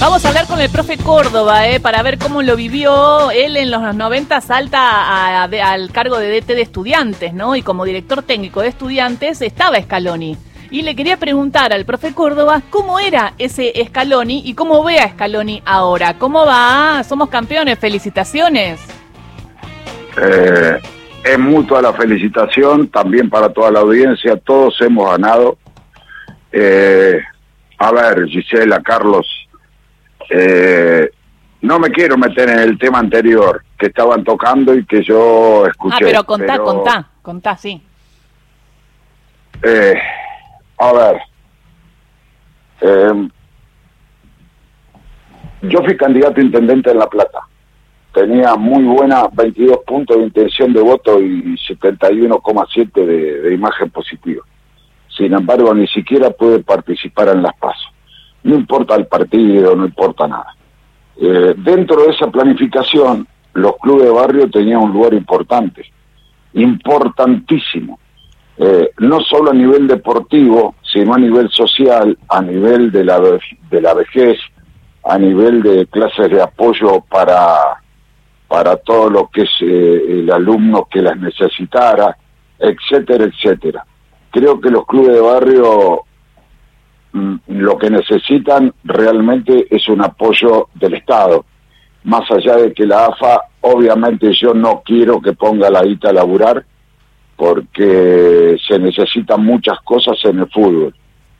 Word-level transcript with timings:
Vamos 0.00 0.24
a 0.24 0.28
hablar 0.28 0.46
con 0.46 0.60
el 0.60 0.68
profe 0.70 0.98
Córdoba, 0.98 1.68
eh, 1.68 1.80
para 1.80 2.02
ver 2.02 2.18
cómo 2.18 2.42
lo 2.42 2.56
vivió. 2.56 3.30
Él 3.30 3.56
en 3.56 3.70
los 3.70 3.94
90 3.94 4.40
salta 4.40 5.42
al 5.42 5.92
cargo 5.92 6.18
de 6.18 6.28
DT 6.28 6.54
de 6.54 6.62
estudiantes, 6.62 7.32
¿no? 7.32 7.56
Y 7.56 7.62
como 7.62 7.84
director 7.84 8.22
técnico 8.22 8.60
de 8.60 8.68
estudiantes 8.68 9.40
estaba 9.40 9.80
Scaloni. 9.80 10.36
Y 10.70 10.82
le 10.82 10.94
quería 10.96 11.16
preguntar 11.16 11.72
al 11.72 11.84
profe 11.84 12.12
Córdoba 12.12 12.60
cómo 12.68 12.98
era 12.98 13.34
ese 13.38 13.72
Scaloni 13.86 14.42
y 14.44 14.54
cómo 14.54 14.82
ve 14.84 14.98
a 14.98 15.10
Scaloni 15.10 15.62
ahora. 15.64 16.18
¿Cómo 16.18 16.44
va? 16.44 17.02
Somos 17.04 17.28
campeones, 17.28 17.78
felicitaciones. 17.78 18.80
Eh, 20.20 20.80
es 21.24 21.38
mutua 21.38 21.80
la 21.80 21.92
felicitación 21.92 22.88
también 22.88 23.30
para 23.30 23.48
toda 23.48 23.70
la 23.70 23.80
audiencia, 23.80 24.36
todos 24.36 24.78
hemos 24.82 25.10
ganado. 25.10 25.56
Eh, 26.52 27.20
a 27.78 27.92
ver, 27.92 28.26
Gisela, 28.26 28.82
Carlos, 28.82 29.26
eh, 30.30 31.10
no 31.62 31.78
me 31.78 31.90
quiero 31.90 32.16
meter 32.18 32.48
en 32.50 32.58
el 32.58 32.78
tema 32.78 32.98
anterior 32.98 33.64
que 33.78 33.86
estaban 33.86 34.22
tocando 34.22 34.74
y 34.74 34.84
que 34.84 35.02
yo 35.02 35.66
escuché. 35.66 35.96
ah, 35.96 35.98
pero 36.00 36.24
contá, 36.24 36.52
pero, 36.52 36.64
contá, 36.64 37.08
contá, 37.22 37.56
sí. 37.56 37.82
eh, 39.62 39.94
a 40.78 40.92
ver, 40.92 41.20
eh, 42.82 43.28
yo 45.62 45.82
fui 45.82 45.96
candidato 45.96 46.40
a 46.40 46.44
intendente 46.44 46.90
en 46.90 46.98
La 46.98 47.08
Plata. 47.08 47.40
Tenía 48.12 48.54
muy 48.54 48.84
buena 48.84 49.28
22 49.32 49.78
puntos 49.86 50.16
de 50.18 50.22
intención 50.24 50.72
de 50.72 50.80
voto 50.80 51.20
y 51.20 51.56
71,7 51.56 52.92
de, 52.92 53.40
de 53.42 53.54
imagen 53.54 53.90
positiva. 53.90 54.44
Sin 55.08 55.32
embargo, 55.32 55.74
ni 55.74 55.86
siquiera 55.88 56.30
pude 56.30 56.60
participar 56.60 57.28
en 57.28 57.42
las 57.42 57.56
pasos. 57.56 57.83
No 58.44 58.54
importa 58.54 58.94
el 58.94 59.06
partido, 59.06 59.74
no 59.74 59.84
importa 59.84 60.26
nada. 60.26 60.54
Eh, 61.16 61.54
dentro 61.56 62.02
de 62.02 62.12
esa 62.12 62.28
planificación, 62.30 63.26
los 63.54 63.76
clubes 63.76 64.04
de 64.04 64.10
barrio 64.10 64.50
tenían 64.50 64.80
un 64.80 64.92
lugar 64.92 65.14
importante, 65.14 65.84
importantísimo 66.54 67.98
eh, 68.56 68.90
no 68.98 69.20
solo 69.20 69.50
a 69.50 69.54
nivel 69.54 69.88
deportivo, 69.88 70.76
sino 70.82 71.14
a 71.14 71.18
nivel 71.18 71.50
social, 71.50 72.16
a 72.28 72.40
nivel 72.40 72.92
de 72.92 73.04
la, 73.04 73.20
de 73.20 73.80
la 73.80 73.94
vejez, 73.94 74.38
a 75.04 75.18
nivel 75.18 75.62
de 75.62 75.86
clases 75.86 76.30
de 76.30 76.40
apoyo 76.40 77.00
para, 77.00 77.82
para 78.46 78.76
todo 78.76 79.10
lo 79.10 79.28
que 79.28 79.42
es 79.42 79.50
eh, 79.60 80.04
el 80.08 80.30
alumno 80.30 80.86
que 80.88 81.02
las 81.02 81.16
necesitara, 81.18 82.16
etcétera, 82.58 83.24
etcétera. 83.24 83.84
Creo 84.30 84.60
que 84.60 84.70
los 84.70 84.86
clubes 84.86 85.14
de 85.14 85.20
barrio 85.20 86.02
lo 87.48 87.78
que 87.78 87.90
necesitan 87.90 88.72
realmente 88.82 89.66
es 89.70 89.88
un 89.88 90.02
apoyo 90.02 90.68
del 90.74 90.94
Estado. 90.94 91.44
Más 92.04 92.30
allá 92.30 92.56
de 92.56 92.72
que 92.72 92.86
la 92.86 93.06
AFA, 93.06 93.40
obviamente 93.62 94.32
yo 94.32 94.52
no 94.52 94.82
quiero 94.84 95.20
que 95.20 95.32
ponga 95.32 95.70
la 95.70 95.82
guita 95.82 96.10
a 96.10 96.12
laburar, 96.12 96.64
porque 97.36 98.56
se 98.66 98.78
necesitan 98.78 99.44
muchas 99.44 99.78
cosas 99.80 100.16
en 100.24 100.40
el 100.40 100.50
fútbol. 100.50 100.94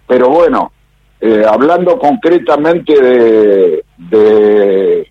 Pero 0.06 0.30
bueno, 0.30 0.72
eh, 1.20 1.44
hablando 1.46 1.98
concretamente 1.98 3.00
de, 3.00 3.84
de 3.98 5.10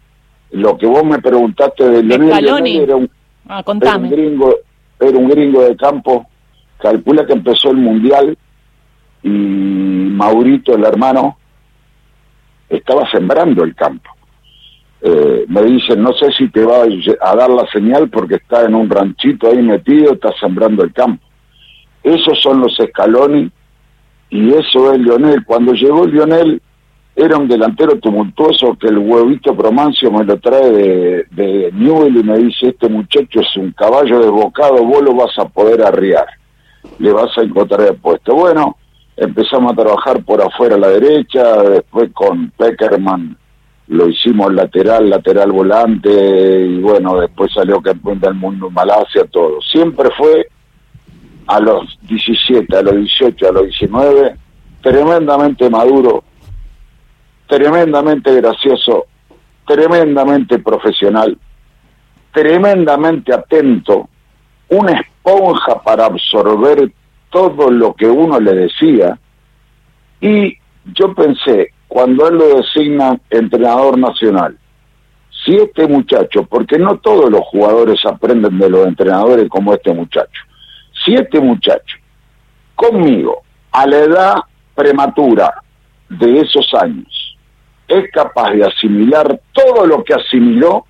lo 0.51 0.77
que 0.77 0.85
vos 0.85 1.03
me 1.03 1.19
preguntaste 1.19 1.89
de 1.89 2.03
Lionel, 2.03 2.67
era 2.67 2.95
un, 2.95 3.09
Ah, 3.47 3.61
era 3.81 3.97
un 3.97 4.09
gringo, 4.09 4.55
era 4.99 5.17
un 5.17 5.27
gringo 5.27 5.63
de 5.63 5.75
campo, 5.75 6.25
calcula 6.79 7.25
que 7.25 7.33
empezó 7.33 7.71
el 7.71 7.77
mundial 7.77 8.37
y 9.23 9.29
Maurito, 9.29 10.75
el 10.75 10.83
hermano, 10.83 11.37
estaba 12.69 13.09
sembrando 13.09 13.63
el 13.63 13.73
campo. 13.75 14.09
Eh, 15.01 15.45
me 15.47 15.63
dicen, 15.63 16.01
no 16.01 16.13
sé 16.13 16.31
si 16.37 16.49
te 16.49 16.63
va 16.63 16.83
a 16.83 17.35
dar 17.35 17.49
la 17.49 17.65
señal 17.71 18.09
porque 18.09 18.35
está 18.35 18.63
en 18.63 18.75
un 18.75 18.89
ranchito 18.89 19.49
ahí 19.49 19.61
metido, 19.61 20.13
está 20.13 20.31
sembrando 20.39 20.83
el 20.83 20.93
campo. 20.93 21.23
Esos 22.01 22.41
son 22.41 22.61
los 22.61 22.77
escalones 22.79 23.51
y 24.29 24.49
eso 24.53 24.93
es 24.93 24.99
Lionel. 24.99 25.45
Cuando 25.45 25.73
llegó 25.73 26.05
Lionel 26.05 26.61
era 27.15 27.37
un 27.37 27.47
delantero 27.47 27.99
tumultuoso 27.99 28.75
que 28.79 28.87
el 28.87 28.97
huevito 28.97 29.55
Promancio 29.55 30.11
me 30.11 30.23
lo 30.23 30.39
trae 30.39 30.71
de, 30.71 31.25
de 31.31 31.69
Newell 31.73 32.17
y 32.17 32.23
me 32.23 32.37
dice, 32.39 32.69
este 32.69 32.89
muchacho 32.89 33.41
es 33.41 33.57
un 33.57 33.71
caballo 33.71 34.19
desbocado, 34.19 34.83
vos 34.83 35.03
lo 35.03 35.13
vas 35.13 35.37
a 35.37 35.47
poder 35.47 35.83
arriar, 35.83 36.25
le 36.97 37.11
vas 37.11 37.37
a 37.37 37.41
encontrar 37.41 37.81
el 37.81 37.97
puesto. 37.97 38.33
Bueno, 38.33 38.77
empezamos 39.17 39.73
a 39.73 39.75
trabajar 39.75 40.23
por 40.23 40.41
afuera 40.41 40.75
a 40.75 40.79
la 40.79 40.89
derecha, 40.89 41.61
después 41.63 42.11
con 42.13 42.51
Peckerman 42.51 43.37
lo 43.87 44.07
hicimos 44.07 44.53
lateral, 44.53 45.09
lateral 45.09 45.51
volante, 45.51 46.09
y 46.65 46.79
bueno, 46.79 47.19
después 47.19 47.51
salió 47.53 47.81
campeón 47.81 48.19
del 48.19 48.33
mundo 48.33 48.67
en 48.67 48.73
Malasia, 48.73 49.25
todo. 49.29 49.61
Siempre 49.61 50.09
fue 50.17 50.47
a 51.47 51.59
los 51.59 51.97
17, 52.03 52.77
a 52.77 52.81
los 52.81 52.95
18, 52.95 53.49
a 53.49 53.51
los 53.51 53.63
19, 53.63 54.35
tremendamente 54.81 55.69
maduro, 55.69 56.23
tremendamente 57.47 58.33
gracioso, 58.33 59.05
tremendamente 59.67 60.59
profesional, 60.59 61.37
tremendamente 62.31 63.33
atento, 63.33 64.09
una 64.69 64.93
esponja 64.93 65.81
para 65.81 66.05
absorber 66.05 66.91
todo 67.33 67.71
lo 67.71 67.95
que 67.95 68.05
uno 68.05 68.39
le 68.39 68.53
decía. 68.53 69.17
Y 70.21 70.55
yo 70.93 71.13
pensé, 71.13 71.71
cuando 71.87 72.29
él 72.29 72.35
lo 72.35 72.57
designa 72.57 73.19
entrenador 73.29 73.97
nacional, 73.97 74.57
si 75.43 75.55
este 75.55 75.87
muchacho, 75.87 76.43
porque 76.43 76.77
no 76.77 76.99
todos 76.99 77.29
los 77.29 77.41
jugadores 77.41 77.99
aprenden 78.05 78.57
de 78.59 78.69
los 78.69 78.87
entrenadores 78.87 79.49
como 79.49 79.73
este 79.73 79.91
muchacho, 79.93 80.43
si 81.03 81.15
este 81.15 81.41
muchacho, 81.41 81.97
conmigo, 82.75 83.41
a 83.71 83.87
la 83.87 83.97
edad 83.97 84.35
prematura 84.75 85.53
de 86.07 86.39
esos 86.39 86.71
años, 86.75 87.37
es 87.87 88.09
capaz 88.11 88.51
de 88.51 88.65
asimilar 88.65 89.41
todo 89.51 89.85
lo 89.87 90.03
que 90.03 90.13
asimiló, 90.13 90.85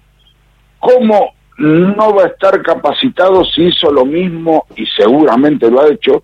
¿cómo 0.77 1.33
no 1.57 2.13
va 2.13 2.23
a 2.23 2.27
estar 2.27 2.61
capacitado 2.61 3.45
si 3.45 3.63
hizo 3.63 3.91
lo 3.91 4.05
mismo 4.05 4.65
y 4.75 4.85
seguramente 4.87 5.69
lo 5.69 5.81
ha 5.81 5.87
hecho 5.87 6.21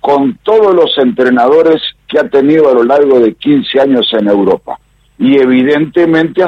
con 0.00 0.38
todos 0.42 0.74
los 0.74 0.96
entrenadores 0.98 1.82
que 2.06 2.18
ha 2.18 2.28
tenido 2.28 2.70
a 2.70 2.74
lo 2.74 2.84
largo 2.84 3.20
de 3.20 3.34
15 3.34 3.80
años 3.80 4.08
en 4.12 4.28
Europa? 4.28 4.78
Y 5.18 5.36
evidentemente 5.38 6.42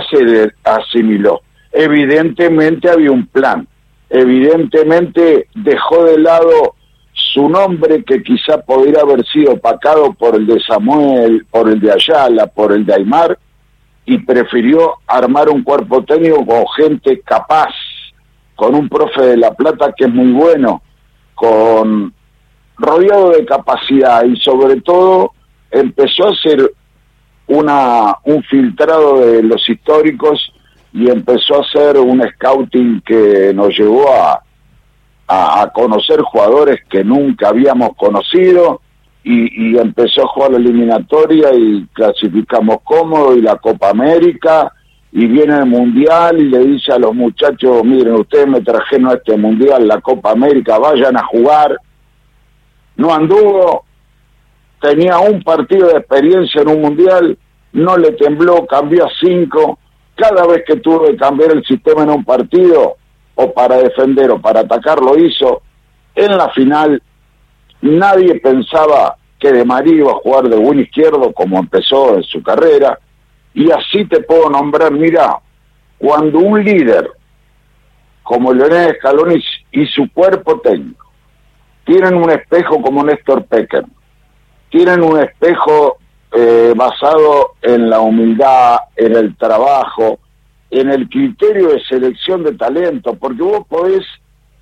asimiló, 0.64 1.40
evidentemente 1.72 2.88
había 2.88 3.10
un 3.10 3.26
plan, 3.26 3.66
evidentemente 4.08 5.48
dejó 5.54 6.04
de 6.04 6.18
lado 6.18 6.74
su 7.12 7.48
nombre 7.48 8.02
que 8.04 8.22
quizá 8.22 8.58
podría 8.58 9.02
haber 9.02 9.24
sido 9.26 9.52
opacado 9.52 10.12
por 10.14 10.36
el 10.36 10.46
de 10.46 10.60
Samuel, 10.60 11.46
por 11.50 11.68
el 11.68 11.80
de 11.80 11.92
Ayala, 11.92 12.46
por 12.46 12.72
el 12.72 12.84
de 12.86 12.94
Aymar, 12.94 13.38
y 14.04 14.18
prefirió 14.18 14.94
armar 15.06 15.48
un 15.48 15.62
cuerpo 15.62 16.02
técnico 16.04 16.44
con 16.44 16.64
gente 16.76 17.20
capaz, 17.20 17.72
con 18.56 18.74
un 18.74 18.88
profe 18.88 19.22
de 19.22 19.36
La 19.36 19.54
Plata 19.54 19.92
que 19.96 20.04
es 20.04 20.10
muy 20.12 20.32
bueno, 20.32 20.82
con 21.34 22.12
rodeado 22.80 23.30
de 23.30 23.44
capacidad 23.44 24.24
y 24.24 24.36
sobre 24.36 24.80
todo 24.80 25.32
empezó 25.70 26.26
a 26.28 26.32
hacer 26.32 26.72
una 27.46 28.16
un 28.24 28.42
filtrado 28.44 29.20
de 29.20 29.42
los 29.42 29.68
históricos 29.68 30.52
y 30.92 31.08
empezó 31.08 31.56
a 31.56 31.60
hacer 31.60 31.98
un 31.98 32.22
scouting 32.22 33.00
que 33.02 33.52
nos 33.54 33.76
llevó 33.76 34.12
a, 34.12 34.42
a, 35.28 35.62
a 35.62 35.72
conocer 35.72 36.20
jugadores 36.22 36.80
que 36.88 37.04
nunca 37.04 37.48
habíamos 37.48 37.90
conocido 37.96 38.80
y, 39.22 39.72
y 39.72 39.78
empezó 39.78 40.22
a 40.24 40.28
jugar 40.28 40.52
la 40.52 40.58
eliminatoria 40.58 41.52
y 41.52 41.86
clasificamos 41.92 42.78
cómodo 42.82 43.36
y 43.36 43.42
la 43.42 43.56
Copa 43.56 43.90
América 43.90 44.72
y 45.12 45.26
viene 45.26 45.58
el 45.58 45.66
Mundial 45.66 46.40
y 46.40 46.48
le 46.48 46.58
dice 46.60 46.92
a 46.92 46.98
los 46.98 47.14
muchachos, 47.14 47.84
miren, 47.84 48.14
ustedes 48.14 48.46
me 48.46 48.60
trajeron 48.60 49.08
a 49.08 49.14
este 49.14 49.36
Mundial, 49.36 49.86
la 49.86 50.00
Copa 50.00 50.30
América, 50.30 50.78
vayan 50.78 51.16
a 51.16 51.24
jugar. 51.24 51.76
No 53.00 53.14
anduvo, 53.14 53.86
tenía 54.78 55.18
un 55.20 55.42
partido 55.42 55.88
de 55.88 56.00
experiencia 56.00 56.60
en 56.60 56.68
un 56.68 56.82
Mundial, 56.82 57.38
no 57.72 57.96
le 57.96 58.12
tembló, 58.12 58.66
cambió 58.66 59.06
a 59.06 59.10
cinco. 59.18 59.78
Cada 60.14 60.46
vez 60.46 60.64
que 60.66 60.76
tuvo 60.76 61.06
que 61.06 61.16
cambiar 61.16 61.52
el 61.52 61.64
sistema 61.64 62.02
en 62.02 62.10
un 62.10 62.26
partido, 62.26 62.96
o 63.36 63.52
para 63.54 63.78
defender 63.78 64.30
o 64.30 64.38
para 64.38 64.60
atacar, 64.60 65.00
lo 65.00 65.16
hizo. 65.18 65.62
En 66.14 66.36
la 66.36 66.50
final 66.50 67.02
nadie 67.80 68.38
pensaba 68.38 69.16
que 69.38 69.50
De 69.50 69.64
María 69.64 69.94
iba 69.94 70.12
a 70.12 70.16
jugar 70.16 70.50
de 70.50 70.58
buen 70.58 70.80
izquierdo 70.80 71.32
como 71.32 71.58
empezó 71.58 72.16
en 72.16 72.22
su 72.24 72.42
carrera. 72.42 72.98
Y 73.54 73.70
así 73.70 74.04
te 74.04 74.20
puedo 74.20 74.50
nombrar, 74.50 74.92
mira, 74.92 75.38
cuando 75.96 76.38
un 76.38 76.62
líder 76.62 77.10
como 78.22 78.52
Leonel 78.52 78.94
Scaloni 78.96 79.42
y 79.72 79.86
su 79.86 80.12
cuerpo 80.12 80.60
técnico 80.60 81.09
tienen 81.90 82.14
un 82.14 82.30
espejo 82.30 82.80
como 82.80 83.02
Néstor 83.02 83.46
Pecker, 83.46 83.84
tienen 84.70 85.02
un 85.02 85.18
espejo 85.18 85.98
eh, 86.30 86.72
basado 86.76 87.54
en 87.62 87.90
la 87.90 87.98
humildad, 87.98 88.76
en 88.94 89.16
el 89.16 89.36
trabajo, 89.36 90.20
en 90.70 90.88
el 90.88 91.08
criterio 91.08 91.70
de 91.70 91.80
selección 91.80 92.44
de 92.44 92.52
talento, 92.52 93.14
porque 93.14 93.42
vos 93.42 93.66
podés 93.66 94.06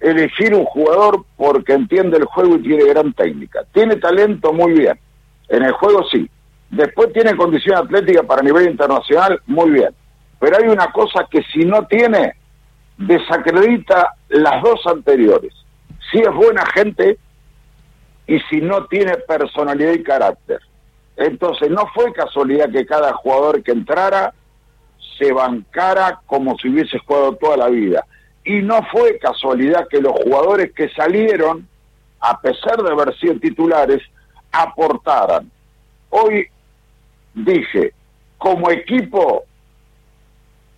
elegir 0.01 0.55
un 0.55 0.65
jugador 0.65 1.23
porque 1.37 1.75
entiende 1.75 2.17
el 2.17 2.25
juego 2.25 2.57
y 2.57 2.63
tiene 2.63 2.85
gran 2.85 3.13
técnica. 3.13 3.61
Tiene 3.75 3.97
talento 3.97 4.55
muy 4.55 4.73
bien. 4.73 4.99
En 5.51 5.65
el 5.65 5.73
juego 5.73 6.05
sí. 6.11 6.31
Después 6.71 7.13
tiene 7.13 7.37
condición 7.37 7.77
atlética 7.77 8.23
para 8.23 8.41
nivel 8.41 8.71
internacional 8.71 9.39
muy 9.45 9.73
bien. 9.73 9.91
Pero 10.41 10.57
hay 10.57 10.69
una 10.69 10.91
cosa 10.93 11.27
que 11.31 11.43
si 11.53 11.59
no 11.67 11.87
tiene, 11.89 12.37
desacredita 12.97 14.15
las 14.31 14.63
dos 14.63 14.81
anteriores. 14.87 15.53
Si 16.11 16.19
es 16.19 16.35
buena 16.35 16.65
gente 16.73 17.19
y 18.27 18.39
si 18.51 18.61
no 18.61 18.87
tiene 18.87 19.17
personalidad 19.17 19.93
y 19.93 20.03
carácter. 20.03 20.61
Entonces 21.17 21.71
no 21.71 21.87
fue 21.95 22.13
casualidad 22.13 22.71
que 22.71 22.87
cada 22.87 23.13
jugador 23.15 23.63
que 23.63 23.73
entrara 23.73 24.33
se 25.19 25.33
bancara 25.33 26.21
como 26.27 26.57
si 26.59 26.69
hubiese 26.69 26.99
jugado 27.01 27.35
toda 27.37 27.57
la 27.57 27.69
vida. 27.69 28.05
Y 28.45 28.63
no 28.63 28.83
fue 28.93 29.19
casualidad 29.19 29.89
que 29.89 30.01
los 30.01 30.13
jugadores 30.13 30.73
que 30.73 30.89
salieron, 30.91 31.67
a 32.21 32.41
pesar 32.41 32.83
de 32.83 32.91
haber 32.91 33.17
sido 33.19 33.39
titulares, 33.39 34.01
aportaran. 34.53 35.51
Hoy 36.11 36.47
dije, 37.35 37.93
como 38.39 38.71
equipo, 38.71 39.45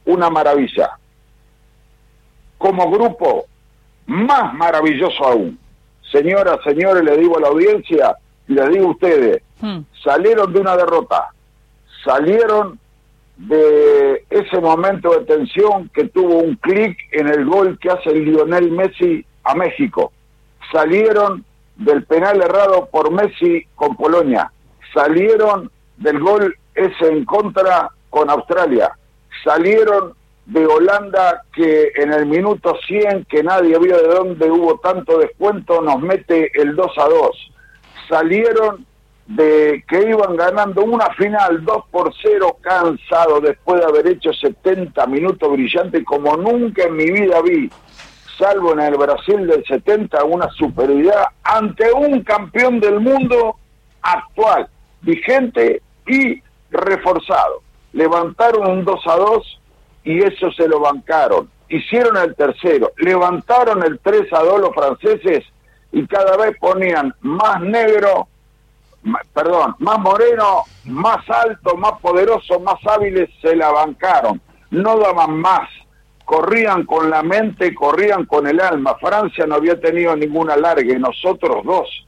una 0.07 0.31
maravilla. 0.31 0.99
Como 2.59 2.91
grupo, 2.91 3.47
más 4.11 4.53
maravilloso 4.55 5.25
aún. 5.25 5.57
Señoras, 6.11 6.59
señores, 6.65 7.05
le 7.05 7.17
digo 7.17 7.39
a 7.39 7.43
la 7.43 7.49
audiencia 7.49 8.17
y 8.49 8.55
le 8.55 8.69
digo 8.69 8.89
a 8.89 8.91
ustedes, 8.91 9.43
hmm. 9.61 9.79
salieron 10.03 10.53
de 10.53 10.61
una 10.61 10.77
derrota, 10.77 11.29
salieron 12.05 12.81
de 13.37 14.25
ese 14.29 14.61
momento 14.61 15.13
de 15.13 15.25
tensión 15.25 15.89
que 15.95 16.09
tuvo 16.09 16.39
un 16.39 16.57
clic 16.57 16.99
en 17.13 17.29
el 17.29 17.45
gol 17.45 17.79
que 17.79 17.91
hace 17.91 18.13
Lionel 18.13 18.73
Messi 18.73 19.25
a 19.45 19.55
México, 19.55 20.13
salieron 20.73 21.45
del 21.77 22.03
penal 22.05 22.43
errado 22.43 22.89
por 22.91 23.13
Messi 23.13 23.65
con 23.77 23.97
Polonia, 23.97 24.51
salieron 24.93 25.71
del 25.99 26.19
gol 26.19 26.57
ese 26.75 27.07
en 27.07 27.25
contra 27.25 27.91
con 28.11 28.29
Australia, 28.29 28.91
salieron 29.45 30.15
de 30.51 30.67
Holanda 30.67 31.45
que 31.55 31.93
en 31.95 32.13
el 32.13 32.27
minuto 32.27 32.77
100, 32.87 33.27
que 33.27 33.43
nadie 33.43 33.79
vio 33.79 33.97
de 33.97 34.09
dónde 34.09 34.51
hubo 34.51 34.81
tanto 34.81 35.19
descuento, 35.19 35.81
nos 35.81 36.01
mete 36.01 36.51
el 36.61 36.75
2 36.75 36.99
a 36.99 37.05
2. 37.09 37.53
Salieron 38.09 38.85
de 39.27 39.85
que 39.89 40.11
iban 40.11 40.35
ganando 40.35 40.83
una 40.83 41.07
final 41.15 41.65
2 41.65 41.85
por 41.93 42.13
0 42.21 42.57
cansado 42.61 43.41
después 43.41 43.81
de 43.81 43.87
haber 43.87 44.09
hecho 44.09 44.33
70 44.33 45.07
minutos 45.07 45.53
brillantes 45.53 46.05
como 46.05 46.37
nunca 46.37 46.83
en 46.83 46.97
mi 46.97 47.09
vida 47.09 47.41
vi, 47.43 47.71
salvo 48.37 48.73
en 48.73 48.81
el 48.81 48.97
Brasil 48.97 49.47
del 49.47 49.65
70, 49.65 50.25
una 50.25 50.51
superioridad 50.51 51.27
ante 51.45 51.93
un 51.93 52.25
campeón 52.25 52.81
del 52.81 52.99
mundo 52.99 53.55
actual, 54.03 54.69
vigente 55.03 55.81
y 56.09 56.43
reforzado. 56.73 57.63
Levantaron 57.93 58.69
un 58.69 58.85
2 58.85 59.01
a 59.07 59.17
2 59.17 59.60
y 60.05 60.23
eso 60.23 60.51
se 60.53 60.69
lo 60.69 60.81
bancaron. 60.81 61.49
Hicieron 61.69 62.17
el 62.17 62.35
tercero, 62.35 62.93
levantaron 62.99 63.83
el 63.85 63.99
3 64.01 64.33
a 64.33 64.43
2 64.43 64.61
los 64.61 64.75
franceses 64.75 65.45
y 65.93 66.07
cada 66.07 66.37
vez 66.37 66.57
ponían 66.59 67.15
más 67.21 67.61
negro, 67.61 68.29
perdón, 69.33 69.77
más 69.79 69.99
moreno, 69.99 70.63
más 70.85 71.29
alto, 71.29 71.77
más 71.77 72.01
poderoso, 72.01 72.61
más 72.61 72.85
hábiles, 72.87 73.31
se 73.41 73.55
la 73.57 73.71
bancaron. 73.71 74.41
No 74.71 74.99
daban 74.99 75.41
más, 75.41 75.69
corrían 76.25 76.85
con 76.87 77.11
la 77.11 77.23
mente, 77.23 77.75
corrían 77.75 78.25
con 78.25 78.47
el 78.47 78.61
alma. 78.61 78.97
Francia 79.01 79.47
no 79.47 79.57
había 79.57 79.81
tenido 79.81 80.15
ninguna 80.17 80.57
larga 80.57 80.93
y 80.95 80.99
nosotros 80.99 81.65
dos. 81.65 82.07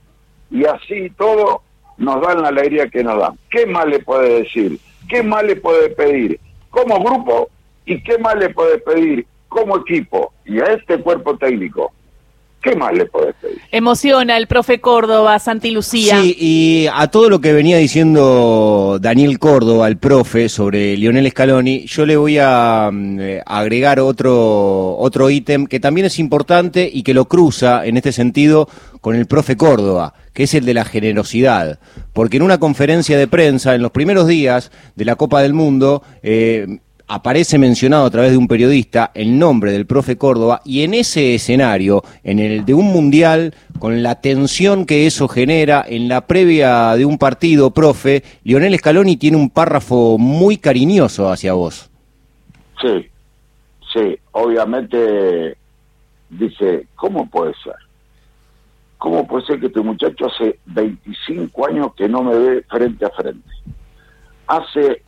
Y 0.50 0.64
así 0.64 1.10
todo 1.10 1.62
nos 1.96 2.20
dan 2.20 2.42
la 2.42 2.48
alegría 2.48 2.88
que 2.88 3.02
nos 3.02 3.18
dan. 3.18 3.38
¿Qué 3.50 3.66
más 3.66 3.86
le 3.86 4.00
puede 4.00 4.42
decir? 4.42 4.78
¿Qué 5.08 5.22
más 5.22 5.42
le 5.42 5.56
puede 5.56 5.90
pedir? 5.90 6.38
Como 6.70 7.00
grupo, 7.00 7.48
¿Y 7.86 8.02
qué 8.02 8.18
más 8.18 8.36
le 8.36 8.50
puede 8.50 8.78
pedir 8.78 9.26
como 9.48 9.78
equipo 9.78 10.32
y 10.44 10.60
a 10.60 10.64
este 10.64 10.98
cuerpo 10.98 11.36
técnico? 11.36 11.92
¿Qué 12.62 12.76
más 12.76 12.92
le 12.94 13.06
puede 13.06 13.32
pedir? 13.34 13.58
Emociona 13.72 14.36
el 14.36 14.46
profe 14.46 14.80
Córdoba, 14.80 15.36
Santi 15.40 15.72
Lucía. 15.72 16.20
Sí, 16.20 16.36
y 16.38 16.86
a 16.94 17.08
todo 17.08 17.28
lo 17.28 17.40
que 17.40 17.52
venía 17.52 17.76
diciendo 17.76 18.98
Daniel 19.00 19.40
Córdoba, 19.40 19.88
el 19.88 19.96
profe, 19.96 20.48
sobre 20.48 20.96
Lionel 20.96 21.28
Scaloni, 21.28 21.86
yo 21.86 22.06
le 22.06 22.16
voy 22.16 22.38
a, 22.40 22.88
mm, 22.92 23.18
agregar 23.46 23.98
otro, 23.98 24.96
otro 24.96 25.28
ítem 25.28 25.66
que 25.66 25.80
también 25.80 26.06
es 26.06 26.20
importante 26.20 26.88
y 26.92 27.02
que 27.02 27.14
lo 27.14 27.24
cruza 27.24 27.84
en 27.84 27.96
este 27.96 28.12
sentido 28.12 28.68
con 29.00 29.16
el 29.16 29.26
profe 29.26 29.56
Córdoba, 29.56 30.14
que 30.32 30.44
es 30.44 30.54
el 30.54 30.64
de 30.64 30.74
la 30.74 30.84
generosidad. 30.84 31.80
Porque 32.12 32.36
en 32.36 32.44
una 32.44 32.58
conferencia 32.58 33.18
de 33.18 33.26
prensa, 33.26 33.74
en 33.74 33.82
los 33.82 33.90
primeros 33.90 34.28
días 34.28 34.70
de 34.94 35.04
la 35.04 35.16
Copa 35.16 35.42
del 35.42 35.52
Mundo, 35.52 36.04
eh, 36.22 36.78
aparece 37.12 37.58
mencionado 37.58 38.06
a 38.06 38.10
través 38.10 38.30
de 38.30 38.38
un 38.38 38.48
periodista 38.48 39.10
el 39.12 39.38
nombre 39.38 39.70
del 39.70 39.84
profe 39.84 40.16
Córdoba 40.16 40.62
y 40.64 40.82
en 40.82 40.94
ese 40.94 41.34
escenario, 41.34 42.02
en 42.24 42.38
el 42.38 42.64
de 42.64 42.72
un 42.72 42.86
mundial, 42.86 43.54
con 43.78 44.02
la 44.02 44.22
tensión 44.22 44.86
que 44.86 45.06
eso 45.06 45.28
genera 45.28 45.84
en 45.86 46.08
la 46.08 46.26
previa 46.26 46.96
de 46.96 47.04
un 47.04 47.18
partido, 47.18 47.70
profe, 47.70 48.22
Lionel 48.44 48.78
Scaloni 48.78 49.18
tiene 49.18 49.36
un 49.36 49.50
párrafo 49.50 50.16
muy 50.16 50.56
cariñoso 50.56 51.30
hacia 51.30 51.52
vos. 51.52 51.90
Sí, 52.80 53.10
sí, 53.92 54.18
obviamente 54.30 55.54
dice, 56.30 56.86
¿cómo 56.94 57.28
puede 57.28 57.52
ser? 57.62 57.74
¿Cómo 58.96 59.26
puede 59.26 59.44
ser 59.44 59.60
que 59.60 59.66
este 59.66 59.82
muchacho 59.82 60.28
hace 60.28 60.58
25 60.64 61.66
años 61.66 61.94
que 61.94 62.08
no 62.08 62.22
me 62.22 62.38
ve 62.38 62.62
frente 62.70 63.04
a 63.04 63.10
frente? 63.10 63.50
Hace 64.46 65.02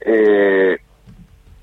eh, 0.00 0.78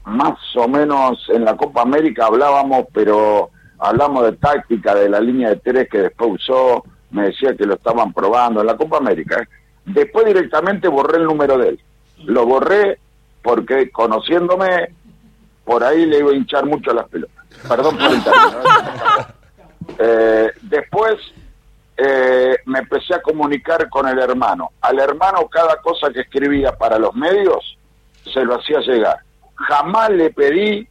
más 0.10 0.38
o 0.56 0.68
menos 0.68 1.24
en 1.30 1.46
la 1.46 1.56
Copa 1.56 1.84
América 1.84 2.26
hablábamos, 2.26 2.86
pero 2.94 3.52
hablamos 3.78 4.24
de 4.24 4.34
táctica, 4.34 4.96
de 4.96 5.10
la 5.10 5.20
línea 5.20 5.50
de 5.50 5.58
tres 5.58 5.88
que 5.90 6.00
después 6.00 6.32
usó, 6.34 6.84
me 7.12 7.24
decía 7.28 7.56
que 7.56 7.66
lo 7.66 7.76
estaban 7.76 8.12
probando 8.14 8.62
en 8.62 8.68
la 8.68 8.76
Copa 8.76 8.98
América. 8.98 9.42
¿eh? 9.42 9.48
Después 9.86 10.26
directamente 10.26 10.88
borré 10.88 11.18
el 11.18 11.26
número 11.26 11.58
de 11.58 11.70
él. 11.70 11.80
Lo 12.26 12.46
borré 12.46 13.00
porque 13.42 13.90
conociéndome, 13.92 14.94
por 15.64 15.84
ahí 15.84 16.06
le 16.06 16.20
iba 16.20 16.32
a 16.32 16.36
hinchar 16.36 16.66
mucho 16.66 16.92
las 16.94 17.08
pelotas. 17.08 17.46
Perdón 17.68 17.98
por 17.98 18.12
el 18.12 18.24
término. 18.24 18.60
¿eh? 18.60 19.26
Eh, 20.02 20.52
después 20.62 21.16
me 22.66 22.80
empecé 22.80 23.16
a 23.16 23.22
comunicar 23.22 23.90
con 23.90 24.08
el 24.08 24.20
hermano. 24.20 24.70
Al 24.80 25.00
hermano 25.00 25.50
cada 25.50 25.78
cosa 25.82 26.10
que 26.14 26.22
escribía 26.22 26.72
para 26.72 26.98
los 27.00 27.14
medios 27.16 27.78
se 28.24 28.46
lo 28.46 28.56
hacía 28.56 28.80
llegar 28.80 29.18
jamás 29.68 30.10
le 30.12 30.30
pedí 30.32 30.88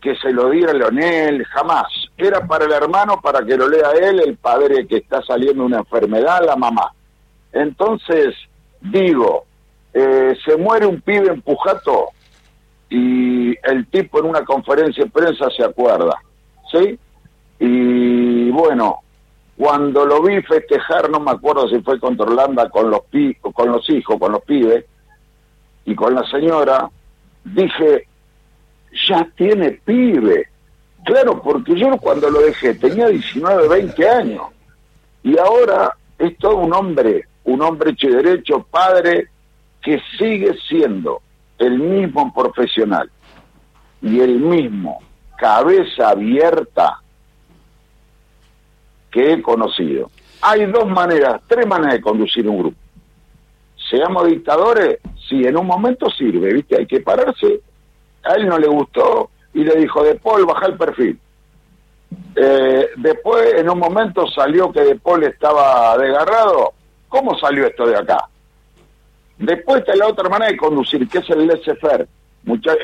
que 0.00 0.16
se 0.16 0.30
lo 0.30 0.50
diera 0.50 0.72
Leonel, 0.72 1.44
jamás. 1.46 1.86
Era 2.16 2.46
para 2.46 2.64
el 2.64 2.72
hermano, 2.72 3.20
para 3.20 3.44
que 3.44 3.56
lo 3.56 3.68
lea 3.68 3.90
él, 4.00 4.20
el 4.20 4.36
padre 4.36 4.86
que 4.86 4.98
está 4.98 5.22
saliendo 5.22 5.64
una 5.64 5.78
enfermedad, 5.78 6.44
la 6.44 6.56
mamá. 6.56 6.92
Entonces, 7.52 8.34
digo, 8.80 9.44
eh, 9.92 10.36
se 10.44 10.56
muere 10.56 10.86
un 10.86 11.00
pibe 11.00 11.28
en 11.28 11.42
Pujato 11.42 12.10
y 12.88 13.56
el 13.68 13.86
tipo 13.90 14.20
en 14.20 14.26
una 14.26 14.44
conferencia 14.44 15.04
de 15.04 15.10
prensa 15.10 15.48
se 15.50 15.64
acuerda, 15.64 16.16
¿sí? 16.70 16.98
Y 17.58 18.50
bueno, 18.50 19.00
cuando 19.56 20.04
lo 20.04 20.22
vi 20.22 20.40
festejar, 20.42 21.10
no 21.10 21.18
me 21.18 21.32
acuerdo 21.32 21.68
si 21.68 21.80
fue 21.80 21.98
contra 21.98 22.26
con 22.68 22.90
los, 22.90 23.00
pi 23.06 23.34
con 23.34 23.72
los 23.72 23.88
hijos, 23.90 24.18
con 24.20 24.32
los 24.32 24.42
pibes, 24.42 24.84
y 25.86 25.94
con 25.94 26.14
la 26.14 26.28
señora, 26.28 26.90
dije, 27.54 28.06
ya 29.08 29.28
tiene 29.36 29.72
pibe. 29.72 30.48
Claro, 31.04 31.40
porque 31.40 31.78
yo 31.78 31.96
cuando 31.98 32.28
lo 32.30 32.40
dejé 32.40 32.74
tenía 32.74 33.08
19, 33.08 33.68
20 33.68 34.08
años. 34.08 34.46
Y 35.22 35.38
ahora 35.38 35.96
es 36.18 36.36
todo 36.38 36.56
un 36.56 36.72
hombre, 36.74 37.26
un 37.44 37.62
hombre 37.62 37.90
hecho 37.90 38.08
derecho, 38.08 38.66
padre, 38.70 39.28
que 39.82 40.00
sigue 40.18 40.56
siendo 40.68 41.20
el 41.58 41.78
mismo 41.78 42.32
profesional 42.34 43.10
y 44.02 44.20
el 44.20 44.40
mismo 44.40 45.00
cabeza 45.36 46.10
abierta 46.10 47.00
que 49.10 49.32
he 49.32 49.42
conocido. 49.42 50.10
Hay 50.42 50.66
dos 50.66 50.86
maneras, 50.88 51.40
tres 51.46 51.66
maneras 51.66 51.94
de 51.94 52.00
conducir 52.00 52.48
un 52.48 52.58
grupo. 52.58 52.76
Seamos 53.90 54.26
dictadores, 54.26 54.98
sí, 55.28 55.42
en 55.44 55.56
un 55.56 55.66
momento 55.66 56.10
sirve, 56.10 56.52
¿viste? 56.52 56.76
Hay 56.76 56.86
que 56.86 57.00
pararse. 57.00 57.60
A 58.24 58.34
él 58.34 58.46
no 58.46 58.58
le 58.58 58.68
gustó 58.68 59.30
y 59.54 59.64
le 59.64 59.76
dijo, 59.76 60.02
De 60.02 60.16
Paul, 60.16 60.46
baja 60.46 60.66
el 60.66 60.76
perfil. 60.76 61.18
Eh, 62.34 62.88
después, 62.96 63.54
en 63.54 63.70
un 63.70 63.78
momento 63.78 64.26
salió 64.28 64.70
que 64.72 64.80
De 64.80 64.96
Paul 64.96 65.24
estaba 65.24 65.96
desgarrado. 65.98 66.72
¿Cómo 67.08 67.38
salió 67.38 67.66
esto 67.66 67.86
de 67.86 67.96
acá? 67.96 68.28
Después 69.38 69.80
está 69.80 69.94
la 69.94 70.08
otra 70.08 70.28
manera 70.28 70.50
de 70.50 70.56
conducir, 70.56 71.08
que 71.08 71.18
es 71.18 71.30
el 71.30 71.46
laissez-faire. 71.46 72.06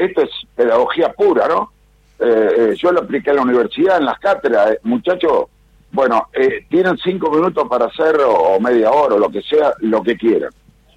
Esto 0.00 0.22
es 0.22 0.30
pedagogía 0.54 1.12
pura, 1.12 1.48
¿no? 1.48 1.72
Eh, 2.18 2.54
eh, 2.58 2.74
yo 2.76 2.92
lo 2.92 3.00
apliqué 3.00 3.30
en 3.30 3.36
la 3.36 3.42
universidad, 3.42 3.98
en 3.98 4.06
las 4.06 4.18
cátedras. 4.18 4.76
Muchachos, 4.82 5.46
bueno, 5.90 6.28
tienen 6.68 6.96
cinco 6.98 7.30
minutos 7.30 7.66
para 7.68 7.86
hacer, 7.86 8.16
o 8.26 8.58
media 8.60 8.90
hora, 8.90 9.16
o 9.16 9.18
lo 9.18 9.28
que 9.28 9.42
sea, 9.42 9.72
lo 9.80 10.02
que 10.02 10.16
quieran. 10.16 10.50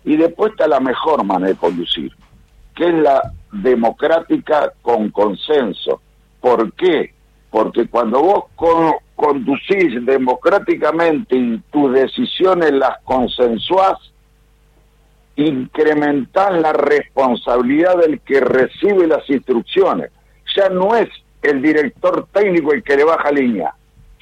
Y 0.05 0.17
después 0.17 0.51
está 0.51 0.67
la 0.67 0.79
mejor 0.79 1.24
manera 1.24 1.51
de 1.51 1.57
conducir, 1.57 2.12
que 2.75 2.88
es 2.88 2.93
la 2.93 3.33
democrática 3.51 4.71
con 4.81 5.09
consenso. 5.09 6.00
¿Por 6.39 6.71
qué? 6.74 7.13
Porque 7.50 7.88
cuando 7.88 8.21
vos 8.21 8.45
conducís 9.15 10.05
democráticamente 10.05 11.35
y 11.35 11.57
tus 11.71 11.91
decisiones 11.93 12.71
las 12.71 13.01
consensuás, 13.03 13.97
incrementás 15.38 16.59
la 16.59 16.71
responsabilidad 16.71 17.97
del 17.97 18.19
que 18.21 18.39
recibe 18.39 19.07
las 19.07 19.29
instrucciones. 19.29 20.12
Ya 20.55 20.69
no 20.69 20.95
es 20.95 21.09
el 21.41 21.62
director 21.62 22.27
técnico 22.31 22.74
el 22.74 22.83
que 22.83 22.97
le 22.97 23.03
baja 23.03 23.31
línea. 23.31 23.74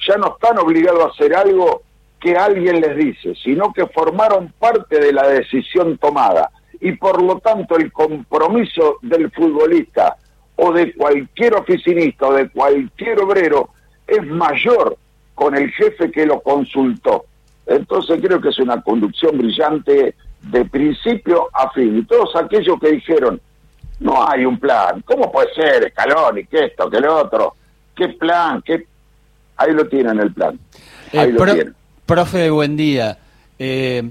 Ya 0.06 0.16
no 0.16 0.34
están 0.34 0.58
obligados 0.58 1.04
a 1.04 1.08
hacer 1.08 1.34
algo 1.34 1.82
que 2.24 2.34
alguien 2.34 2.80
les 2.80 2.96
dice, 2.96 3.34
sino 3.34 3.70
que 3.74 3.86
formaron 3.88 4.50
parte 4.58 4.98
de 4.98 5.12
la 5.12 5.28
decisión 5.28 5.98
tomada. 5.98 6.50
Y 6.80 6.92
por 6.92 7.22
lo 7.22 7.38
tanto 7.38 7.76
el 7.76 7.92
compromiso 7.92 8.96
del 9.02 9.30
futbolista 9.30 10.16
o 10.56 10.72
de 10.72 10.94
cualquier 10.94 11.54
oficinista 11.54 12.28
o 12.28 12.32
de 12.32 12.48
cualquier 12.48 13.20
obrero 13.20 13.68
es 14.06 14.26
mayor 14.26 14.96
con 15.34 15.54
el 15.54 15.70
jefe 15.72 16.10
que 16.10 16.24
lo 16.24 16.40
consultó. 16.40 17.26
Entonces 17.66 18.18
creo 18.22 18.40
que 18.40 18.48
es 18.48 18.58
una 18.58 18.80
conducción 18.80 19.36
brillante 19.36 20.14
de 20.40 20.64
principio 20.64 21.50
a 21.52 21.70
fin. 21.72 21.98
Y 21.98 22.04
todos 22.04 22.34
aquellos 22.36 22.80
que 22.80 22.92
dijeron, 22.92 23.38
no 24.00 24.26
hay 24.26 24.46
un 24.46 24.58
plan, 24.58 25.02
¿cómo 25.04 25.30
puede 25.30 25.52
ser 25.52 25.84
Escalón 25.84 26.38
y 26.38 26.46
que 26.46 26.64
esto, 26.64 26.88
que 26.88 27.00
lo 27.00 27.16
otro? 27.18 27.54
¿Qué 27.94 28.08
plan? 28.08 28.62
¿Qué... 28.64 28.86
Ahí 29.58 29.72
lo 29.72 29.86
tienen 29.86 30.18
el 30.20 30.32
plan. 30.32 30.58
Eh, 31.12 31.18
Ahí 31.18 31.32
lo 31.32 31.44
tienen. 31.44 31.83
Profe, 32.06 32.50
buen 32.50 32.76
día. 32.76 33.16
Eh, 33.58 34.10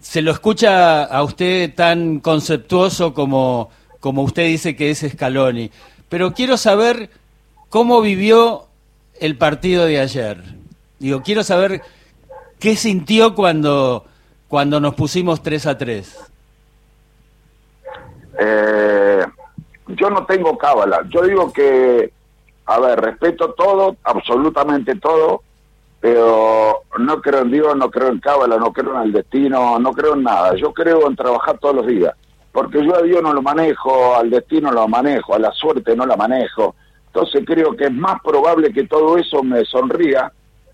se 0.00 0.22
lo 0.22 0.32
escucha 0.32 1.04
a 1.04 1.22
usted 1.22 1.72
tan 1.72 2.18
conceptuoso 2.18 3.14
como, 3.14 3.70
como 4.00 4.22
usted 4.22 4.46
dice 4.46 4.74
que 4.74 4.90
es 4.90 5.06
Scaloni, 5.08 5.70
pero 6.08 6.32
quiero 6.32 6.56
saber 6.56 7.10
cómo 7.68 8.00
vivió 8.00 8.64
el 9.20 9.36
partido 9.36 9.84
de 9.84 10.00
ayer. 10.00 10.42
Digo, 10.98 11.22
quiero 11.22 11.44
saber 11.44 11.82
qué 12.58 12.74
sintió 12.74 13.36
cuando, 13.36 14.04
cuando 14.48 14.80
nos 14.80 14.96
pusimos 14.96 15.40
3 15.40 15.66
a 15.66 15.78
3. 15.78 16.30
Eh, 18.40 19.26
yo 19.86 20.10
no 20.10 20.26
tengo 20.26 20.58
cábala. 20.58 21.04
Yo 21.08 21.22
digo 21.22 21.52
que, 21.52 22.12
a 22.66 22.80
ver, 22.80 23.00
respeto 23.00 23.52
todo, 23.52 23.96
absolutamente 24.02 24.96
todo, 24.96 25.42
pero 26.00 26.82
no 26.98 27.20
creo 27.20 27.42
en 27.42 27.50
Dios, 27.50 27.76
no 27.76 27.90
creo 27.90 28.08
en 28.08 28.20
cábala, 28.20 28.56
no 28.56 28.72
creo 28.72 28.94
en 28.96 29.02
el 29.02 29.12
destino, 29.12 29.78
no 29.78 29.92
creo 29.92 30.14
en 30.14 30.22
nada. 30.22 30.54
Yo 30.54 30.72
creo 30.72 31.06
en 31.08 31.16
trabajar 31.16 31.58
todos 31.58 31.76
los 31.76 31.86
días, 31.86 32.14
porque 32.52 32.84
yo 32.84 32.96
a 32.96 33.02
Dios 33.02 33.22
no 33.22 33.32
lo 33.32 33.42
manejo, 33.42 34.16
al 34.16 34.30
destino 34.30 34.70
lo 34.70 34.86
manejo, 34.86 35.34
a 35.34 35.38
la 35.38 35.52
suerte 35.52 35.96
no 35.96 36.06
la 36.06 36.16
manejo. 36.16 36.74
Entonces 37.06 37.42
creo 37.46 37.76
que 37.76 37.86
es 37.86 37.92
más 37.92 38.20
probable 38.22 38.72
que 38.72 38.86
todo 38.86 39.16
eso 39.18 39.42
me 39.42 39.64
sonría 39.64 40.30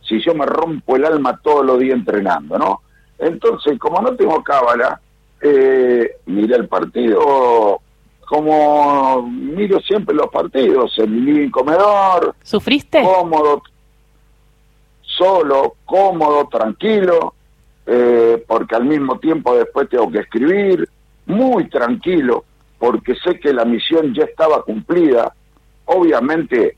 si 0.07 0.21
yo 0.21 0.35
me 0.35 0.45
rompo 0.45 0.97
el 0.97 1.05
alma 1.07 1.41
todos 1.43 1.65
los 1.65 1.79
días 1.79 1.97
entrenando, 1.97 2.59
¿no? 2.59 2.83
Entonces, 3.19 3.79
como 3.79 4.03
no 4.03 4.15
tengo 4.17 4.43
cábala, 4.43 5.01
eh, 5.41 6.17
miré 6.27 6.57
el 6.57 6.69
partido 6.69 7.81
como 8.27 9.23
miro 9.23 9.81
siempre 9.81 10.15
los 10.15 10.29
partidos, 10.29 10.99
en 10.99 11.15
mi 11.15 11.21
living 11.21 11.51
comedor. 11.51 12.35
¿Sufriste? 12.43 13.03
Cómodo, 13.03 13.63
solo, 15.17 15.77
cómodo, 15.85 16.49
tranquilo, 16.49 17.35
eh, 17.87 18.43
porque 18.47 18.77
al 18.77 18.85
mismo 18.85 19.19
tiempo 19.19 19.57
después 19.57 19.89
tengo 19.89 20.11
que 20.11 20.21
escribir, 20.21 20.89
muy 21.27 21.69
tranquilo, 21.69 22.45
porque 22.79 23.15
sé 23.17 23.39
que 23.39 23.53
la 23.53 23.65
misión 23.65 24.15
ya 24.15 24.25
estaba 24.25 24.63
cumplida, 24.63 25.33
obviamente, 25.87 26.77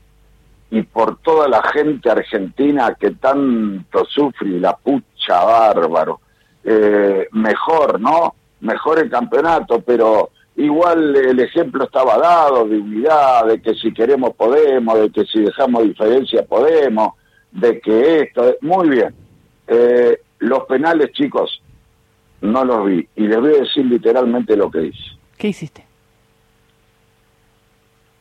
y 0.69 0.81
por 0.81 1.19
toda 1.19 1.47
la 1.47 1.61
gente 1.63 2.09
argentina 2.09 2.95
que 2.99 3.11
tanto 3.11 4.05
sufre, 4.05 4.59
la 4.59 4.75
pucha 4.75 5.43
bárbaro, 5.43 6.19
eh, 6.63 7.27
mejor, 7.31 7.99
¿no? 8.01 8.35
Mejor 8.59 8.99
el 8.99 9.09
campeonato, 9.09 9.81
pero 9.81 10.31
igual 10.57 11.15
el 11.15 11.39
ejemplo 11.39 11.85
estaba 11.85 12.17
dado 12.17 12.67
de 12.67 12.77
unidad, 12.77 13.45
de 13.45 13.61
que 13.61 13.73
si 13.75 13.93
queremos 13.93 14.33
podemos, 14.35 14.99
de 14.99 15.09
que 15.09 15.25
si 15.25 15.41
dejamos 15.41 15.83
diferencia 15.83 16.43
podemos, 16.43 17.13
de 17.51 17.79
que 17.79 18.21
esto, 18.21 18.55
muy 18.61 18.89
bien. 18.89 19.13
Eh, 19.67 20.19
los 20.39 20.63
penales, 20.63 21.11
chicos, 21.11 21.61
no 22.41 22.63
los 22.63 22.85
vi. 22.85 23.07
Y 23.15 23.27
les 23.27 23.39
voy 23.39 23.55
a 23.55 23.61
decir 23.61 23.85
literalmente 23.85 24.55
lo 24.55 24.69
que 24.69 24.87
hice. 24.87 25.17
¿Qué 25.37 25.49
hiciste? 25.49 25.85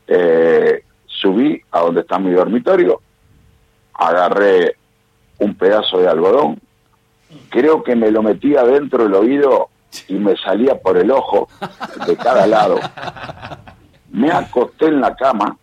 Eh, 0.08 0.82
subí 1.06 1.60
a 1.70 1.80
donde 1.80 2.02
está 2.02 2.18
mi 2.18 2.30
dormitorio, 2.30 3.00
agarré 3.94 4.76
un 5.38 5.54
pedazo 5.54 5.98
de 5.98 6.08
algodón, 6.08 6.60
creo 7.48 7.82
que 7.82 7.96
me 7.96 8.10
lo 8.10 8.22
metí 8.22 8.56
adentro 8.56 9.04
del 9.04 9.14
oído 9.14 9.68
y 10.08 10.14
me 10.14 10.36
salía 10.36 10.78
por 10.78 10.96
el 10.96 11.10
ojo 11.10 11.48
de 12.06 12.16
cada 12.16 12.46
lado. 12.46 12.78
Me 14.12 14.30
acosté 14.30 14.86
en 14.86 15.00
la 15.00 15.16
cama 15.16 15.56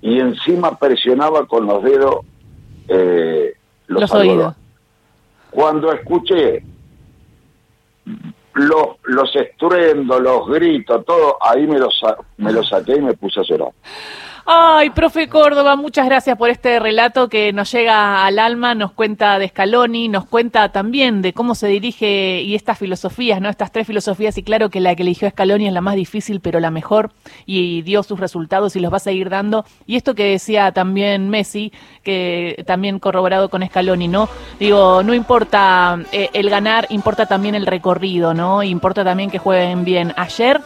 y 0.00 0.18
encima 0.18 0.78
presionaba 0.78 1.46
con 1.46 1.66
los 1.66 1.82
dedos 1.82 2.26
eh, 2.88 3.54
los, 3.86 4.12
oídos. 4.12 4.54
Cuando 5.50 5.92
escuché 5.92 6.64
los, 8.54 8.86
los 9.04 9.36
estruendos, 9.36 10.20
los 10.20 10.48
gritos, 10.48 11.04
todo, 11.04 11.38
ahí 11.40 11.66
me 11.66 11.78
los, 11.78 12.00
me 12.36 12.52
los 12.52 12.68
saqué 12.68 12.96
y 12.96 13.00
me 13.00 13.14
puse 13.14 13.40
a 13.40 13.44
llorar. 13.44 13.72
Ay, 14.44 14.90
profe 14.90 15.28
Córdoba, 15.28 15.76
muchas 15.76 16.04
gracias 16.04 16.36
por 16.36 16.50
este 16.50 16.80
relato 16.80 17.28
que 17.28 17.52
nos 17.52 17.70
llega 17.70 18.26
al 18.26 18.40
alma, 18.40 18.74
nos 18.74 18.90
cuenta 18.90 19.38
de 19.38 19.46
Scaloni, 19.46 20.08
nos 20.08 20.24
cuenta 20.24 20.70
también 20.70 21.22
de 21.22 21.32
cómo 21.32 21.54
se 21.54 21.68
dirige 21.68 22.42
y 22.42 22.56
estas 22.56 22.76
filosofías, 22.76 23.40
¿no? 23.40 23.48
Estas 23.48 23.70
tres 23.70 23.86
filosofías, 23.86 24.36
y 24.38 24.42
claro 24.42 24.68
que 24.68 24.80
la 24.80 24.96
que 24.96 25.04
eligió 25.04 25.30
Scaloni 25.30 25.68
es 25.68 25.72
la 25.72 25.80
más 25.80 25.94
difícil, 25.94 26.40
pero 26.40 26.58
la 26.58 26.72
mejor, 26.72 27.12
y 27.46 27.82
dio 27.82 28.02
sus 28.02 28.18
resultados 28.18 28.74
y 28.74 28.80
los 28.80 28.92
va 28.92 28.96
a 28.96 29.00
seguir 29.00 29.30
dando. 29.30 29.64
Y 29.86 29.94
esto 29.94 30.16
que 30.16 30.24
decía 30.24 30.72
también 30.72 31.30
Messi, 31.30 31.72
que 32.02 32.64
también 32.66 32.98
corroborado 32.98 33.48
con 33.48 33.64
Scaloni, 33.64 34.08
¿no? 34.08 34.28
Digo, 34.58 35.04
no 35.04 35.14
importa 35.14 36.00
eh, 36.10 36.30
el 36.32 36.50
ganar, 36.50 36.88
importa 36.90 37.26
también 37.26 37.54
el 37.54 37.64
recorrido, 37.64 38.34
¿no? 38.34 38.64
Importa 38.64 39.04
también 39.04 39.30
que 39.30 39.38
jueguen 39.38 39.84
bien. 39.84 40.12
Ayer 40.16 40.60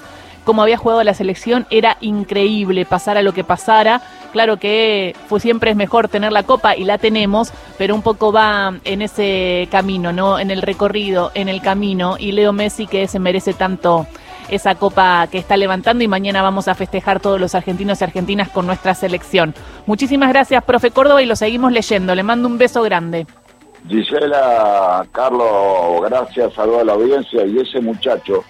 cómo 0.46 0.62
había 0.62 0.78
jugado 0.78 1.02
la 1.02 1.12
selección, 1.12 1.66
era 1.70 1.98
increíble, 2.00 2.86
pasara 2.86 3.20
lo 3.20 3.34
que 3.34 3.42
pasara. 3.42 4.00
Claro 4.32 4.58
que 4.58 5.14
fue, 5.26 5.40
siempre 5.40 5.72
es 5.72 5.76
mejor 5.76 6.08
tener 6.08 6.30
la 6.32 6.44
copa 6.44 6.76
y 6.76 6.84
la 6.84 6.98
tenemos, 6.98 7.52
pero 7.76 7.94
un 7.96 8.02
poco 8.02 8.32
va 8.32 8.74
en 8.84 9.02
ese 9.02 9.66
camino, 9.72 10.12
¿no? 10.12 10.38
En 10.38 10.52
el 10.52 10.62
recorrido, 10.62 11.32
en 11.34 11.48
el 11.48 11.60
camino. 11.60 12.16
Y 12.18 12.30
Leo 12.30 12.52
Messi 12.52 12.86
que 12.86 13.08
se 13.08 13.18
merece 13.18 13.54
tanto 13.54 14.06
esa 14.48 14.76
copa 14.76 15.26
que 15.26 15.38
está 15.38 15.56
levantando 15.56 16.04
y 16.04 16.08
mañana 16.08 16.42
vamos 16.42 16.68
a 16.68 16.76
festejar 16.76 17.18
todos 17.18 17.40
los 17.40 17.56
argentinos 17.56 18.00
y 18.00 18.04
argentinas 18.04 18.48
con 18.48 18.66
nuestra 18.66 18.94
selección. 18.94 19.52
Muchísimas 19.84 20.28
gracias, 20.28 20.62
profe 20.62 20.92
Córdoba, 20.92 21.22
y 21.22 21.26
lo 21.26 21.34
seguimos 21.34 21.72
leyendo. 21.72 22.14
Le 22.14 22.22
mando 22.22 22.46
un 22.46 22.56
beso 22.56 22.82
grande. 22.82 23.26
Gisela, 23.88 25.04
Carlos, 25.10 26.02
gracias, 26.08 26.54
saludo 26.54 26.80
a 26.80 26.84
la 26.84 26.92
audiencia 26.92 27.44
y 27.44 27.58
ese 27.58 27.80
muchacho 27.80 28.44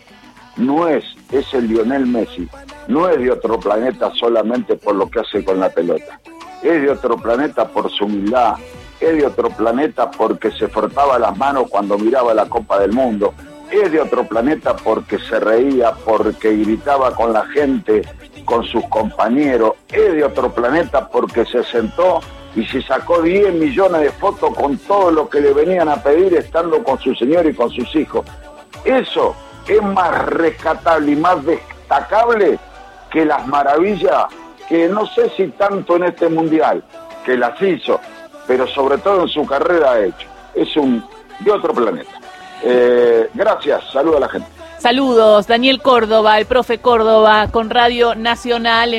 no 0.56 0.88
es, 0.88 1.04
es 1.30 1.52
el 1.54 1.68
Lionel 1.68 2.06
Messi, 2.06 2.48
no 2.88 3.08
es 3.08 3.18
de 3.18 3.30
otro 3.30 3.58
planeta 3.58 4.12
solamente 4.14 4.76
por 4.76 4.94
lo 4.94 5.10
que 5.10 5.20
hace 5.20 5.44
con 5.44 5.60
la 5.60 5.68
pelota, 5.68 6.20
es 6.62 6.82
de 6.82 6.90
otro 6.90 7.16
planeta 7.16 7.68
por 7.68 7.90
su 7.90 8.04
humildad, 8.04 8.54
es 9.00 9.16
de 9.16 9.26
otro 9.26 9.50
planeta 9.50 10.10
porque 10.10 10.50
se 10.52 10.68
frotaba 10.68 11.18
las 11.18 11.36
manos 11.36 11.66
cuando 11.68 11.98
miraba 11.98 12.34
la 12.34 12.46
Copa 12.46 12.78
del 12.78 12.92
Mundo, 12.92 13.34
es 13.70 13.90
de 13.90 14.00
otro 14.00 14.24
planeta 14.24 14.76
porque 14.76 15.18
se 15.18 15.40
reía, 15.40 15.92
porque 15.92 16.56
gritaba 16.56 17.14
con 17.14 17.32
la 17.32 17.44
gente, 17.46 18.02
con 18.44 18.64
sus 18.64 18.84
compañeros, 18.88 19.72
es 19.88 20.12
de 20.12 20.24
otro 20.24 20.52
planeta 20.52 21.08
porque 21.08 21.44
se 21.44 21.64
sentó 21.64 22.20
y 22.54 22.64
se 22.64 22.80
sacó 22.80 23.20
10 23.20 23.54
millones 23.54 24.00
de 24.00 24.10
fotos 24.10 24.54
con 24.54 24.78
todo 24.78 25.10
lo 25.10 25.28
que 25.28 25.40
le 25.40 25.52
venían 25.52 25.88
a 25.88 26.02
pedir 26.02 26.34
estando 26.34 26.82
con 26.82 26.98
su 26.98 27.14
señor 27.14 27.46
y 27.46 27.54
con 27.54 27.70
sus 27.70 27.94
hijos. 27.94 28.24
Eso 28.84 29.34
es 29.68 29.82
más 29.82 30.26
rescatable 30.26 31.12
y 31.12 31.16
más 31.16 31.44
destacable 31.44 32.58
que 33.10 33.24
las 33.24 33.46
maravillas 33.46 34.26
que 34.68 34.88
no 34.88 35.06
sé 35.06 35.30
si 35.36 35.48
tanto 35.48 35.96
en 35.96 36.04
este 36.04 36.28
mundial, 36.28 36.82
que 37.24 37.36
las 37.36 37.60
hizo, 37.62 38.00
pero 38.46 38.66
sobre 38.66 38.98
todo 38.98 39.22
en 39.22 39.28
su 39.28 39.46
carrera 39.46 39.92
ha 39.92 40.04
hecho. 40.04 40.28
Es 40.54 40.76
un 40.76 41.04
de 41.40 41.50
otro 41.50 41.72
planeta. 41.72 42.10
Eh, 42.62 43.28
gracias, 43.34 43.84
saludo 43.92 44.16
a 44.16 44.20
la 44.20 44.28
gente. 44.28 44.48
Saludos, 44.78 45.46
Daniel 45.46 45.80
Córdoba, 45.80 46.38
el 46.38 46.46
profe 46.46 46.78
Córdoba, 46.78 47.48
con 47.50 47.70
Radio 47.70 48.14
Nacional. 48.14 48.94